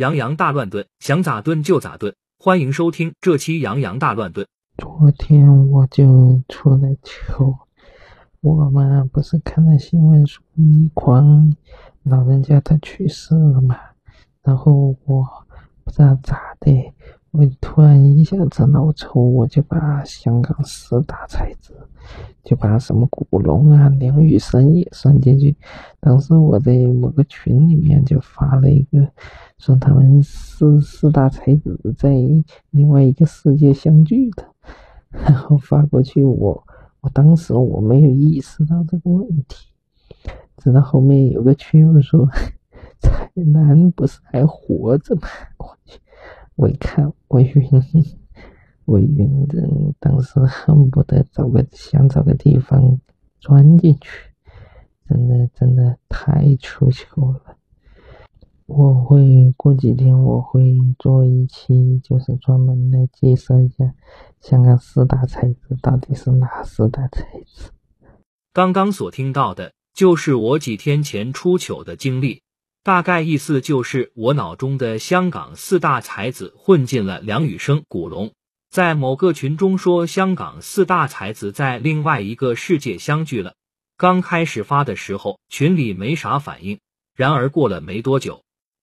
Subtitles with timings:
[0.00, 2.14] 杨洋大乱炖，想咋炖就咋炖。
[2.38, 4.46] 欢迎收听这期杨洋大乱炖。
[4.78, 7.54] 昨天我就出来求，
[8.40, 11.54] 我嘛不是看了新闻说倪匡
[12.02, 13.76] 老人家他去世了嘛，
[14.42, 15.22] 然后我
[15.84, 16.94] 不知道咋的，
[17.32, 21.76] 我突然一下子脑抽，我就把香港四大才子，
[22.42, 25.54] 就把什么古龙啊、梁羽生也算进去。
[26.00, 29.06] 当时我在某个群里面就发了一个，
[29.60, 32.10] 说他们四四大才子在
[32.70, 34.42] 另外一个世界相聚的，
[35.12, 36.24] 然后发过去。
[36.24, 36.66] 我
[37.02, 39.68] 我当时我没有意识到这个问题，
[40.56, 42.26] 直到后面有个群友说，
[43.00, 45.28] 蔡澜不是还活着吗？
[45.58, 46.00] 我去。
[46.56, 47.54] 我一看，我晕，
[48.86, 49.62] 我晕的，
[49.98, 52.98] 当时恨不得找个想找个地方
[53.38, 54.30] 钻进去，
[55.06, 57.49] 真的真的太出糗了。
[58.80, 63.92] 我会过几天我会做一期，就是专门来介绍一下
[64.40, 67.72] 香港四大才子到底是哪四大才子。
[68.54, 72.40] 刚刚所听到的就是我几天前出糗的经历。
[72.82, 78.32] 大概意思就是我脑中的香港四大才子混进了梁羽生、古龙，
[78.70, 83.52] 在某个群中说香港四大才子在另外一个世界相聚了。
[83.98, 86.78] 刚开始发的时候，群里没啥反应，
[87.14, 88.40] 然而过了没多久，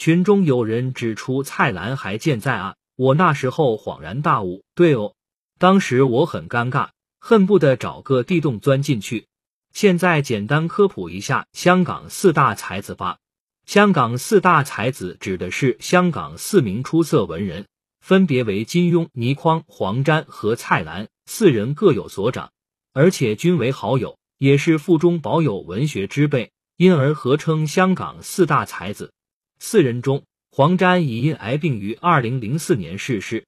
[0.00, 2.74] 群中有人指出蔡澜还健在啊！
[2.96, 5.12] 我那时候恍然大悟，对哦，
[5.58, 9.26] 当时我很尴尬，恨不得找个地洞钻进去。
[9.74, 13.18] 现在简单科普一下香港四大才子吧。
[13.66, 17.66] 香港四大才子指的是香港四名出色文人，
[18.00, 22.50] 分别为金庸、倪匡、黄沾和蔡澜，四人各有所长，
[22.94, 29.12] 而且均为好友，也是腹中保有文学之辈，因而合称香港四大才子。
[29.62, 33.44] 四人中，黄沾已因癌病于二零零四年逝世，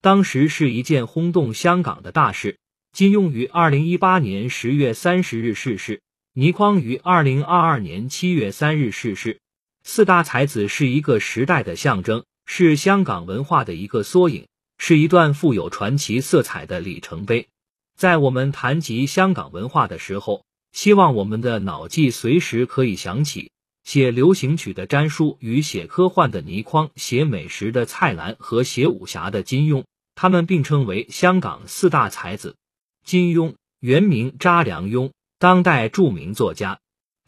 [0.00, 2.58] 当时是一件轰动香港的大事。
[2.92, 6.00] 金庸于二零一八年十月三十日逝世，
[6.32, 9.40] 倪匡于二零二二年七月三日逝世。
[9.82, 14.46] 四大才子是一个时代的象征，是香港文化的一个缩影，
[14.78, 17.48] 是一段富有传奇色彩的里程碑。
[17.96, 23.50] 在我们谈及香港文化的时候，希望我们的脑际随时可以想起
[23.84, 29.84] 写流行曲的詹叔与写科幻的倪匡、写美食的蔡澜和写武侠的金庸，
[30.14, 32.56] 他们并称为香港四大才子。
[33.04, 36.78] 金庸原名查良镛，当代著名作家。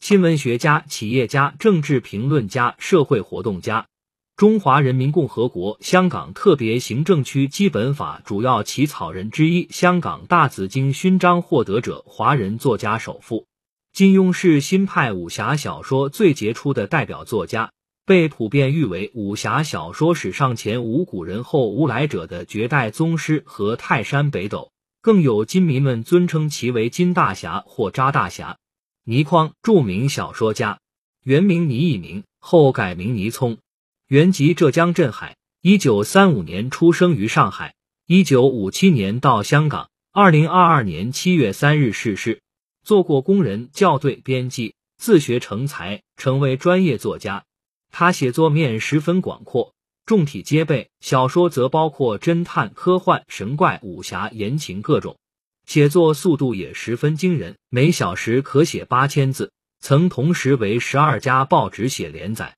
[0.00, 3.86] 新闻学家、企业家、政治评论家、社会活动家，
[4.36, 13.46] 中华人民共和国香港特别行政区基本法主要起草人之一，香港大紫荆勋章获得者，华人作家首富。
[13.94, 17.70] 金庸是新派武侠小说最杰出的代表作家，
[18.04, 28.56] 被普遍誉为武侠小说史上前无古人后无来者的绝代宗师和泰山北斗，更有金迷们尊称其为金大侠或渣大侠。
[29.04, 30.80] 倪匡，著名小说家，
[31.22, 33.58] 原名倪以明，后改名倪聪，
[34.08, 37.76] 原籍浙江镇海，一九三五年出生于上海，
[38.08, 42.40] 一九五七年到香港，二零二二年七月三日逝世。
[42.84, 47.44] 做过工人、校对、编辑，自学成才，成为专业作家。
[47.90, 49.74] 他写作面十分广阔，
[50.04, 55.16] 众体皆备，小说则包括侦探、科幻、神怪、武侠、言情各种。
[55.66, 62.54] 写作速度也十分惊人，每小时可写八千字，曾同时为十二家报纸写连载。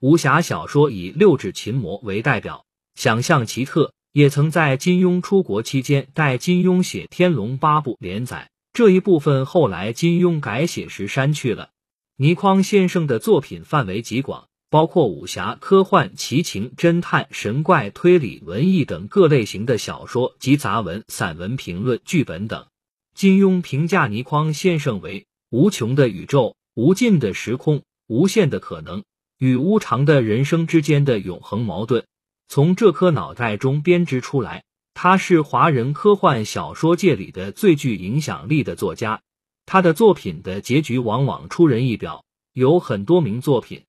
[0.00, 2.66] 武侠小说以《六指琴魔》为代表，
[2.96, 8.50] 想象奇特，也曾在金庸出国期间代金庸写《天龙八部》连载。
[8.72, 11.70] 这一部分后来金庸改写时删去了。
[12.16, 14.46] 倪匡先生的作品范围极广。
[14.72, 22.64] 包括武侠、科幻、奇情、侦探、神怪、推理、文艺等各类型的小说及杂文、散文、评论、剧本等。
[23.12, 29.02] 金庸评价倪匡先生为无穷的宇宙、无尽的时空、无限的可能
[29.38, 32.04] 与无常的人生之间的永恒矛盾，
[32.46, 34.62] 从这颗脑袋中编织出来。
[35.02, 39.22] 他是华人科幻小说界里的最具影响力的作家。
[39.64, 43.84] 他的作品的结局往往出人意表，有很多名作品。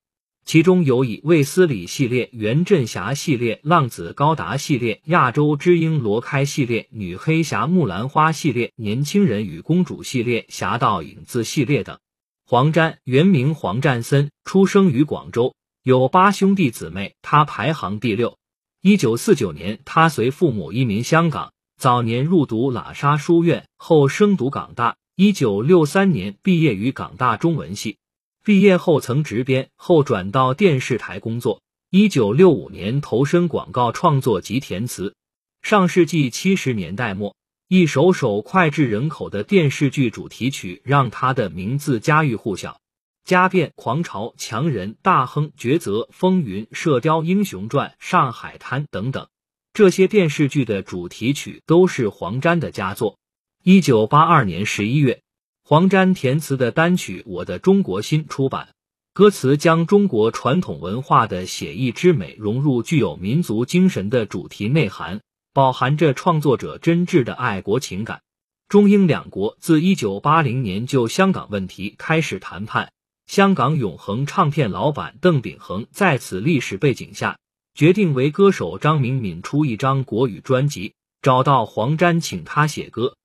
[0.46, 12.00] 其中有以卫斯理系列、袁振侠系列、浪子高达系列、亚洲之鹰罗开系列、女黑侠木兰花系列、年轻人与公主系列、侠盗影子系列等。
[12.46, 18.38] 黄沾原名黄占森，出生于广州，有八兄弟姊妹，他排行第六。
[18.84, 24.98] 一九四九年，他随父母移民香港，早年入读喇沙书院，后升读港大。
[25.16, 28.00] 一九六三年毕业于港大中文系。
[28.44, 31.62] 毕业后曾执编，后转到电视台工作。
[31.92, 35.14] 一九六五年投身广告创作及填词。
[35.62, 37.36] 上世纪七十年代末，
[37.68, 42.72] 一首首脍炙人口的电视剧主题曲让他的名字家喻户晓，
[43.24, 49.28] 《家变》《狂潮》《强人》《大亨》《抉择》《风云》《射雕英雄传》《上海滩》等等，
[49.74, 53.18] 这些电视剧的主题曲都是黄沾的佳作。
[53.64, 55.22] 一九八二年十一月，
[55.64, 58.70] 黄沾填词的单曲《我的中国心》出版。
[59.14, 65.20] 歌词将中国传统文化的写意之美融入具有民族精神的主题内涵，
[65.54, 68.22] 饱含着创作者真挚的爱国情感。
[68.70, 72.94] 中英两国自一九八零年就香港问题开始谈判，
[73.32, 77.40] 香港永恒唱片老板邓炳恒在此历史背景下，
[77.74, 83.16] 决定为歌手张明敏出一张国语专辑，找到黄沾请他写歌。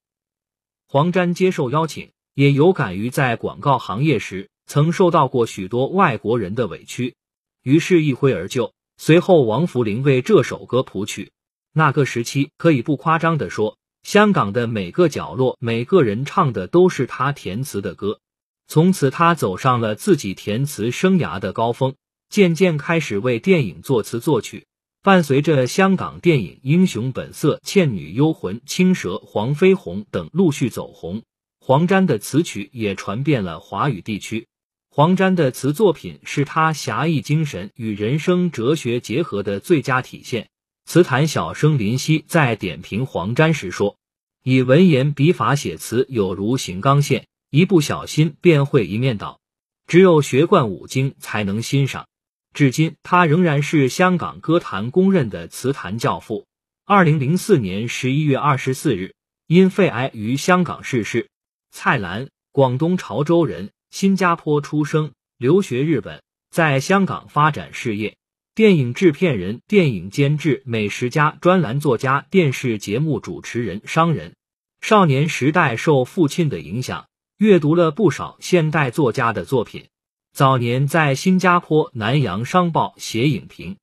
[0.86, 4.48] 黄沾接受邀请，也有感于在广告行业时。
[4.68, 7.16] 曾受到过许多外国人的委屈，
[7.64, 8.72] 于是一挥而就。
[8.98, 11.32] 随后，王福林为这首歌谱曲。
[11.72, 18.20] 那个时期，可以不夸张的说，香港的每个角落、每个人唱的都是他填词的歌。
[18.68, 21.94] 从此，他走上了自己填词生涯的高峰，
[22.28, 24.66] 渐渐开始为电影作词作曲。
[25.02, 31.22] 伴随着香港电影《英雄本色》《倩女幽魂》《青蛇》《黄飞鸿》等陆续走红，
[31.60, 34.48] 黄沾的词曲也传遍了华语地区。
[34.90, 40.48] 黄沾的词作品是他侠义精神与人生哲学结合的最佳体现。
[40.86, 43.98] 词坛小生林夕在点评黄沾时说
[44.42, 49.40] ：“以文言笔法写词，有如行钢线，一不小心便会一面倒。
[49.86, 52.06] 只有学贯五经才能欣赏。”
[52.52, 56.46] 至今，他仍然是香港歌坛公认的词坛教父。
[56.84, 59.14] 二零零四年十一月二十四日，
[59.46, 61.28] 因肺癌于香港逝世。
[61.70, 63.70] 蔡澜，广东潮州人。
[63.90, 68.16] 新加坡出生，留学日本，在香港发展事业。
[68.54, 74.34] 电影制片人、电影监制、美食家、专栏作家、电视节目主持人、商人。
[74.80, 77.06] 少年时代受父亲的影响，
[77.38, 79.88] 阅读了不少现代作家的作品。
[80.32, 83.76] 早年在新加坡南洋商报写影评。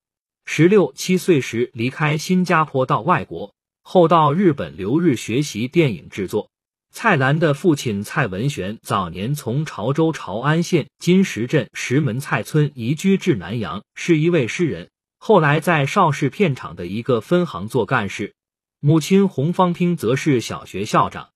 [0.44, 6.50] 十六七岁时离开新加坡到外国，后到日本留日学习电影制作。
[6.90, 14.90] 蔡澜的父亲蔡文玄早年从潮州潮安县金石镇石门蔡村移居至南洋，是一位诗人。
[15.18, 18.34] 后来在邵氏片场的一个分行做干事。
[18.80, 21.30] 母亲洪芳汀则是小学校长。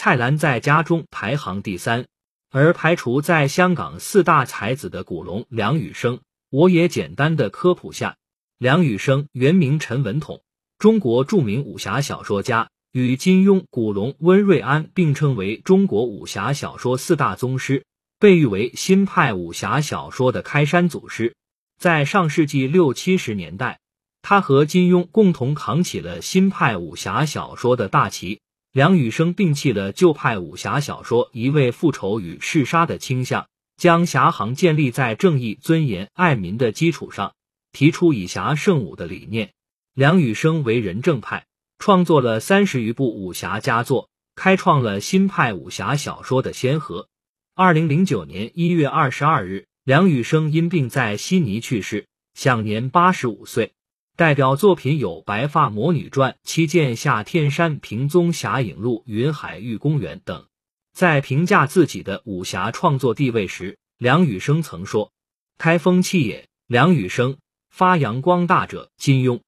[0.00, 2.06] 蔡澜在家中排行第三。
[2.52, 8.16] 而排除在香港四大才子的古龙梁羽生，我也简单的科普下：
[8.58, 10.40] 梁羽生原名陈文统，
[10.78, 12.68] 中国著名武侠小说家。
[12.92, 17.84] 与金庸、古龙、温瑞安并称为中国武侠小说四大宗师，
[18.20, 21.34] 被誉为新派武侠小说的开山祖师。
[21.76, 23.80] 在上世纪六七十年代，
[24.22, 28.40] 他和金庸共同扛起了新派武侠小说的大旗。
[28.78, 37.34] 梁羽生摒弃了旧派武侠小说一味复仇与嗜杀的倾向，将侠行建立在正义、尊严、爱民的基础上，
[37.72, 39.50] 提出以侠胜武的理念。
[39.94, 41.44] 梁羽生为人正派。
[41.80, 47.08] 创作了三十余部武侠佳作，开创了新派武侠小说的先河。
[47.56, 53.72] 二零零九年一月二十二日，梁羽生因病在悉尼去世，享年八十五岁。
[54.18, 60.46] 代表作品有《白发魔女传》《七剑下天山》《平踪侠影录》《云海玉公园》等。
[60.92, 65.12] 在评价自己的武侠创作地位时，梁羽生曾说
[65.56, 67.36] ：“开风气也，梁羽生；
[67.70, 69.38] 发扬光大者，金庸。”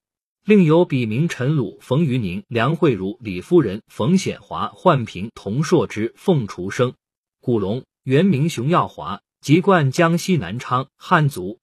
[0.47, 6.93] 另有笔名陈鲁、冯于宁、梁慧茹、李夫人、冯显华、幻平、童硕之、凤雏生、
[7.41, 11.59] 古龙，原名熊耀华，籍贯江西南昌，汉族。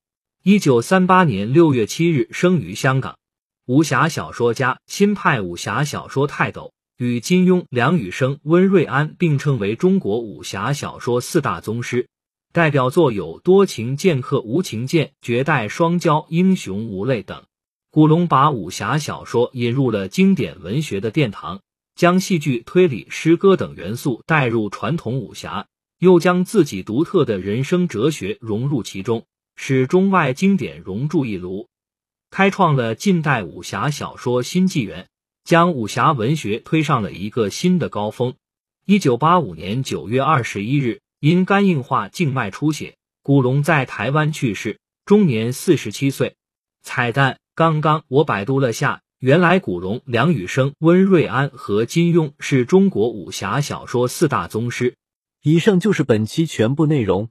[0.51, 3.19] 一九三八年六月七日生于香港，
[3.67, 12.09] 武侠小说家，新派武侠小说泰斗，与金庸、梁羽生、温瑞安并称为中国武侠小说四大宗师。
[12.51, 17.45] 代表作有《多情剑客无情剑》《绝代双骄》《英雄无泪》等。
[17.91, 21.61] 古龙把武侠小说引入了经典文学的殿堂，
[21.95, 25.67] 将戏剧、推理、诗歌等元素带入传统武侠，
[25.99, 29.27] 又将自己独特的人生哲学融入其中，
[29.61, 31.69] 使中外经典融铸一炉，
[32.31, 35.09] 开创了近代武侠小说新纪元，
[35.45, 38.35] 将武侠文学推上了一个新的高峰。
[38.87, 46.37] 一九八五年九月二十一日，因肝硬化静脉出血，古龙在台湾去世，终年四十七岁。
[46.83, 47.39] 彩蛋。
[47.59, 54.95] 刚刚我百度了下，原来古龙、梁羽生、温瑞安和金庸是中国武侠小说四大宗师。
[55.43, 57.31] 以上就是本期全部内容。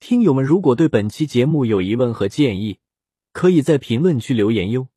[0.00, 2.78] 听友们如果对本期节目有疑问和建议，
[3.32, 4.88] 可以在评论区留言哟。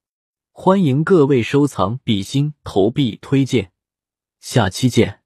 [0.52, 3.72] 欢迎各位收藏、比心、投币、推荐，
[4.40, 5.21] 下期见。